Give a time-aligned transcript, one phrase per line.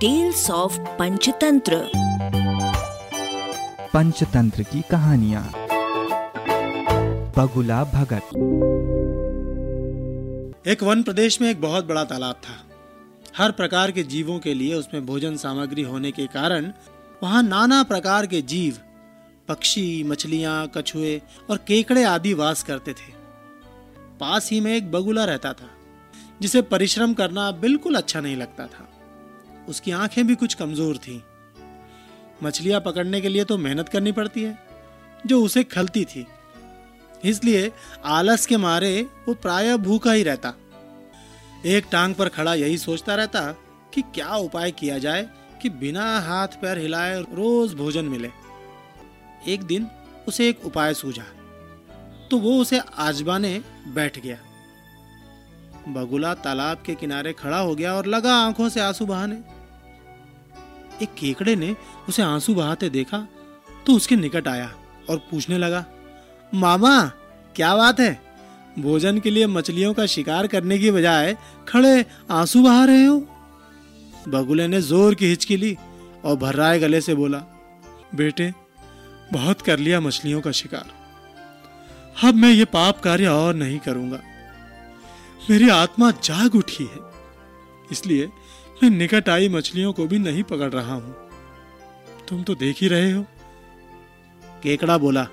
[0.00, 1.76] Tales of Panchatantra
[3.92, 5.42] Panchatantra की कहानियाँ
[7.36, 8.28] बगुला भगत
[10.66, 12.54] एक वन प्रदेश में एक बहुत बड़ा तालाब था।
[13.36, 16.72] हर प्रकार के जीवों के लिए उसमें भोजन सामग्री होने के कारण
[17.22, 18.78] वहाँ नाना प्रकार के जीव
[19.48, 21.20] पक्षी मछलियाँ कछुए
[21.50, 23.10] और केकड़े आदि वास करते थे।
[24.20, 25.70] पास ही में एक बगुला रहता था
[26.42, 28.88] जिसे परिश्रम करना बिल्कुल अच्छा नहीं लगता था।
[29.68, 31.20] उसकी आँखें भी कुछ कमज़ोर थीं।
[32.42, 34.58] मछलियाँ पकड़ने के लिए तो मेहनत करनी पड़ती है,
[35.24, 36.26] जो उसे खलती थी।
[37.24, 37.70] इसलिए
[38.06, 40.54] आलस के मारे वो प्राय भूखा ही रहता।
[41.66, 43.40] एक टांग पर खड़ा यही सोचता रहता
[43.94, 45.28] कि क्या उपाय किया जाए
[45.62, 48.30] कि बिना हाथ पैर हिलाए रोज भोजन मिले।
[49.48, 49.88] एक दिन
[50.28, 51.24] उसे एक उपाय सूझा
[52.30, 54.38] तो वो उसे आजमाने बैठ गया।
[55.88, 59.36] बगुला तालाब के किनारे खड़ा हो गया और लगा आँखों से आँसू बहाने।
[61.02, 61.74] एक केकड़े ने
[62.08, 63.26] उसे आँसू बहाते देखा
[63.86, 64.70] तो उसके निकट आया
[65.10, 65.84] और पूछने लगा,
[66.52, 67.04] मामा,
[67.56, 68.12] क्या बात है?
[68.78, 71.36] भोजन के लिए मछलियों का शिकार करने की बजाय
[71.68, 73.18] खड़े आँसू बहा रहे हो?
[74.28, 75.76] बगुले ने ज़ोर की हिचकी ली
[76.24, 77.38] और भर्राए गले से बोला,
[78.14, 78.52] बेटे,
[79.32, 80.96] बहुत कर लिया मछलियों का शिकार।
[82.24, 84.20] अब मैं ये पाप कार्य और नहीं करूँगा।
[85.50, 87.00] मेरी आत्मा जाग उठी है,
[87.92, 88.28] इसलिए
[88.82, 91.14] मैं निकट आई मछलियों को भी नहीं पकड़ रहा हूँ।
[92.28, 93.22] तुम तो देख ही रहे हो।
[94.62, 95.26] केकड़ा बोला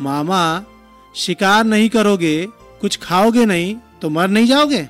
[0.00, 0.64] मामा
[1.16, 2.46] शिकार नहीं करोगे
[2.80, 4.88] कुछ खाओगे नहीं तो मर नहीं जाओगे?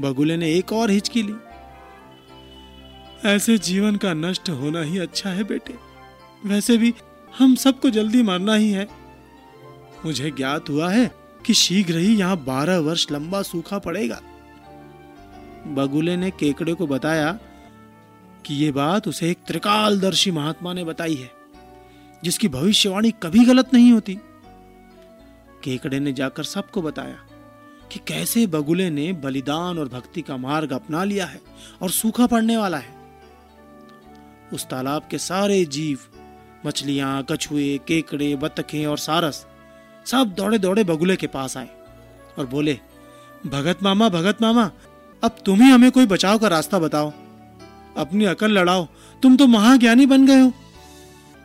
[0.00, 1.34] बगुले ने एक और हिचकी ली
[3.24, 5.74] ऐसे जीवन का नष्ट होना ही अच्छा है बेटे।
[6.46, 6.94] वैसे भी
[7.38, 8.88] हम सबको जल्दी मरना ही है।
[10.04, 11.10] मुझे ज्ञात हुआ है
[11.46, 14.20] कि शीघ्र ही यहाँ बारह वर्ष लंबा सूखा पड़ेगा।
[15.66, 17.32] बगुले ने केकड़े को बताया
[18.46, 21.30] कि ये बात उसे एक त्रिकालदर्शी महात्मा ने बताई है,
[22.24, 24.18] जिसकी भविष्यवाणी कभी गलत नहीं होती।
[25.64, 27.18] केकड़े ने जाकर सबको बताया
[27.92, 31.40] कि कैसे बगुले ने बलिदान और भक्ति का मार्ग अपना लिया है
[31.82, 33.00] और सूखा पड़ने वाला है।
[34.52, 35.98] उस तालाब के सारे जीव,
[36.66, 39.46] मछलियाँ, कछुए, केकड़े, बतखें और सारस
[40.06, 41.68] सब दौड़े दौड़े बगुले के पास आए
[42.38, 42.78] और बोले,
[43.46, 44.70] भगत मामा भगत मामा
[45.22, 47.12] अब तुम ही हमें कोई बचाव का रास्ता बताओ।
[47.96, 48.86] अपनी अकल लड़ाओ।
[49.22, 50.52] तुम तो महाज्ञानी बन गए हो।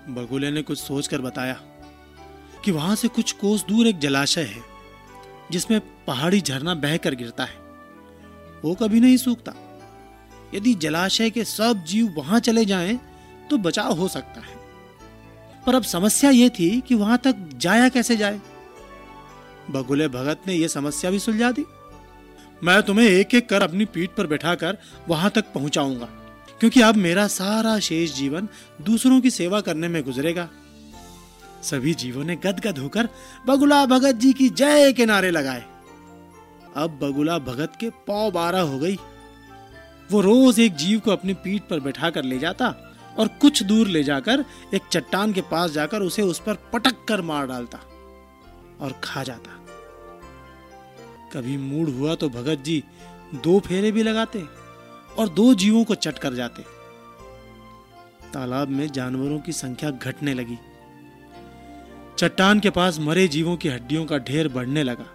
[0.09, 1.53] बगुले ने कुछ सोचकर बताया
[2.65, 4.61] कि वहाँ से कुछ कोस दूर एक जलाशय है,
[5.51, 7.55] जिसमें पहाड़ी झरना बहकर गिरता है।
[8.65, 9.53] वो कभी नहीं सूखता।
[10.55, 12.99] यदि जलाशय के सब जीव वहाँ चले जाएँ
[13.49, 14.55] तो बचाव हो सकता है।
[15.65, 18.41] पर अब समस्या ये थी कि वहाँ तक जाया कैसे जाए?
[19.71, 21.65] बगुले भगत ने यह समस्या भी सुलझा दी।
[22.63, 24.77] मैं तुम्हें एक एक कर अपनी पीठ पर बैठाकर
[25.09, 26.05] वहाँ तक पहुंचाऊँगा,
[26.59, 28.47] क्योंकि अब मेरा सारा शेष जीवन
[28.81, 30.47] दूसरों की सेवा करने में गुजरेगा।
[31.63, 33.09] सभी जीवों ने गदगद होकर
[33.47, 35.63] बगुला भगत जी की जय के नारे लगाए।
[36.75, 38.97] अब बगुला भगत के पौ बारह हो गई।
[40.09, 42.73] वो रोज एक जीव को अपनी पीठ पर बैठा कर ले जाता
[43.17, 44.43] और कुछ दूर ले जाकर
[44.73, 47.77] एक चट्टान के पास जाकर उसे उस पर पटक कर मार डालता
[48.81, 49.63] और खा जाता।
[51.37, 52.83] कभी मूड हुआ तो भगत जी
[53.35, 54.43] दो फेरे भी लगाते
[55.17, 56.63] और दो जीवों को चट कर जाते।
[58.33, 60.57] तालाब में जानवरों की संख्या घटने लगी।
[62.17, 65.05] चट्टान के पास मरे जीवों की हड्डियों का ढेर बढ़ने लगा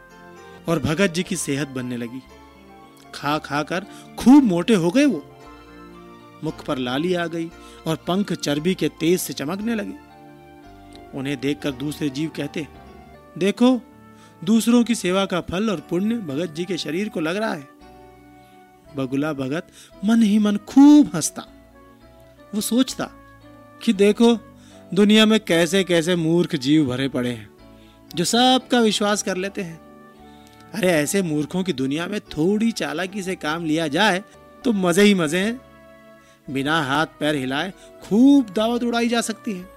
[0.69, 2.21] और भगत जी की सेहत बनने लगी।
[3.15, 3.87] खा खा कर
[4.19, 5.25] खूब मोटे हो गए वो।
[6.45, 7.51] मुख पर लाली आ गई
[7.87, 12.67] और पंख चर्बी के तेज से चमकने लगे। उन्हें देखकर दूसरे जीव कहते,
[13.39, 13.81] देखो
[14.43, 17.69] दूसरों की सेवा का फल और पुण्य भगत जी के शरीर को लग रहा है।
[18.97, 19.67] बगुला भगत
[20.05, 21.47] मन ही मन खूब हंसता।
[22.55, 23.11] वो सोचता
[23.83, 24.35] कि देखो,
[24.95, 27.49] दुनिया में कैसे कैसे मूर्ख जीव भरे पड़े हैं,
[28.15, 29.81] जो सबका विश्वास कर लेते हैं।
[30.75, 34.23] अरे, ऐसे मूर्खों की दुनिया में थोड़ी चालाकी से काम लिया जाए
[34.65, 35.61] तो मज़े ही मज़े हैं।
[36.51, 37.73] बिना हाथ पैर हिलाए
[38.03, 39.69] खूब दावत उड़ाई जा सकती है,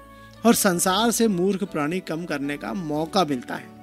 [0.46, 3.75] और संसार से मूर्ख प्राणी कम करने का मौका मिलता है।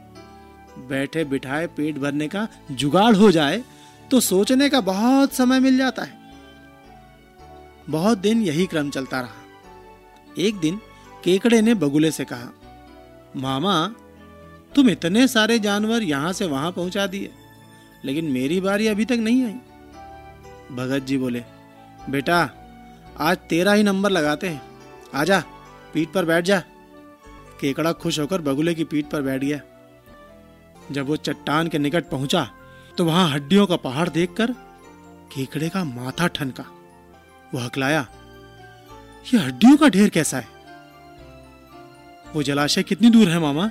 [0.79, 3.63] बैठे बिठाए पेट भरने का जुगाड़ हो जाए
[4.11, 6.21] तो सोचने का बहुत समय मिल जाता है।
[7.91, 10.81] बहुत दिन यही क्रम चलता रहा। एक दिन
[11.25, 12.49] केकड़े ने बगुले से कहा,
[13.37, 13.87] मामा,
[14.75, 17.31] तुम इतने सारे जानवर यहाँ से वहाँ पहुँचा दिए,
[18.05, 19.55] लेकिन मेरी बारी अभी तक नहीं आई।
[20.77, 21.45] भगत जी बोले,
[22.11, 22.39] बेटा,
[23.21, 24.63] आज तेरा ही नंबर लगाते हैं।
[25.15, 25.43] आजा,
[25.95, 26.59] पीठ पर बैठ जा।
[27.61, 29.61] केकड़ा खुश होकर बगुले की पीठ पर बैठ गया।
[30.91, 32.49] जब वो चट्टान के निकट पहुँचा
[32.99, 34.53] तो वहाँ हड्डियों का पहाड़ देखकर
[35.35, 36.65] केकड़े का माथा ठनका।
[37.55, 38.07] वो हकलाया
[39.27, 40.49] ये हड्डियों का ढेर कैसा है?
[42.35, 43.71] वो जलाशय कितनी दूर है, मामा?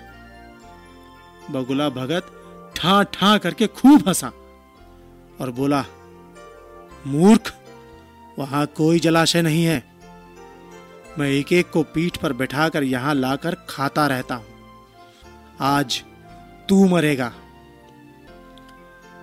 [1.51, 2.31] बगुला भगत
[2.75, 4.27] ठा ठा करके खूब हंसा
[5.41, 5.83] और बोला,
[7.07, 7.53] मूर्ख,
[8.39, 9.83] वहाँ कोई जलाशय नहीं है।
[11.19, 14.45] मैं एक एक को पीठ पर बैठाकर यहाँ लाकर खाता रहता हूँ।
[15.61, 16.03] आज
[16.69, 17.31] तू मरेगा।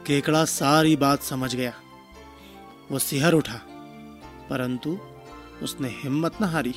[0.07, 1.73] केकड़ा सारी बात समझ गया।
[2.91, 3.61] वो सिहर उठा,
[4.51, 4.99] परंतु
[5.63, 6.75] उसने हिम्मत न हारी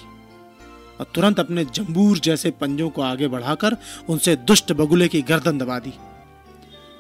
[1.00, 3.78] और तुरंत अपने जंबूर जैसे पंजों को आगे बढ़ाकर
[4.10, 5.94] उनसे दुष्ट बगुले की गर्दन दबा दी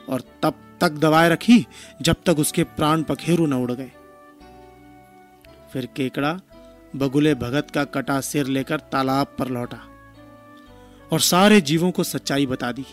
[0.09, 1.65] और तब तक दबाए रखी
[2.01, 3.91] जब तक उसके प्राण पखेरु न उड़ गए।
[5.73, 6.39] फिर केकड़ा
[6.95, 9.81] बगुले भगत का कटा सिर लेकर तालाब पर लौटा
[11.11, 12.85] और सारे जीवों को सच्चाई बता दी।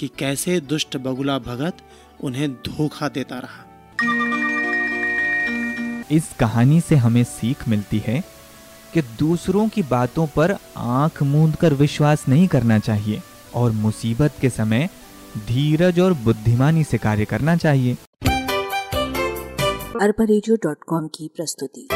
[0.00, 1.76] कि कैसे दुष्ट बगुला भगत
[2.24, 3.66] उन्हें धोखा देता रहा।
[6.10, 8.24] इस कहानी से हमें सीख मिलती है
[8.94, 13.22] कि दूसरों की बातों पर आँख मूंद कर विश्वास नहीं करना चाहिए
[13.54, 14.88] और मुसीबत के समय
[15.48, 17.94] धीरज और बुद्धिमानी से कार्य करना चाहिए।
[20.00, 21.88] अरबा की प्रस्तुति।